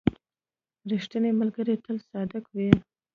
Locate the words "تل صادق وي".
1.85-2.69